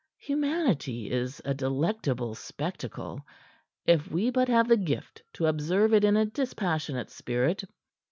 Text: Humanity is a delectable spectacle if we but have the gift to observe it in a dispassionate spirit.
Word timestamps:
Humanity 0.17 1.11
is 1.11 1.43
a 1.45 1.53
delectable 1.53 2.33
spectacle 2.33 3.23
if 3.85 4.09
we 4.09 4.31
but 4.31 4.47
have 4.47 4.67
the 4.67 4.75
gift 4.75 5.21
to 5.33 5.45
observe 5.45 5.93
it 5.93 6.03
in 6.03 6.17
a 6.17 6.25
dispassionate 6.25 7.11
spirit. 7.11 7.63